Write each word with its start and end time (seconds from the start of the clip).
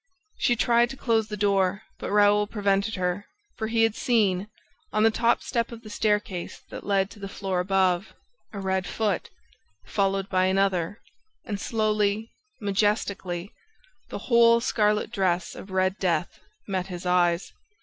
She 0.39 0.55
tried 0.55 0.89
to 0.89 0.97
close 0.97 1.27
the 1.27 1.37
door, 1.37 1.83
but 1.99 2.09
Raoul 2.09 2.47
prevented 2.47 2.95
her; 2.95 3.27
for 3.55 3.67
he 3.67 3.83
had 3.83 3.93
seen, 3.93 4.47
on 4.91 5.03
the 5.03 5.11
top 5.11 5.43
step 5.43 5.71
of 5.71 5.83
the 5.83 5.91
staircase 5.91 6.59
that 6.71 6.83
led 6.83 7.11
to 7.11 7.19
the 7.19 7.27
floor 7.29 7.59
above, 7.59 8.15
A 8.51 8.59
RED 8.59 8.87
FOOT, 8.87 9.29
followed 9.85 10.27
by 10.27 10.45
another... 10.45 10.99
and 11.45 11.59
slowly, 11.61 12.31
majestically, 12.59 13.53
the 14.09 14.17
whole 14.25 14.59
scarlet 14.59 15.11
dress 15.11 15.53
of 15.53 15.69
Red 15.69 15.99
Death 15.99 16.39
met 16.67 16.87
his 16.87 17.05
eyes. 17.05 17.53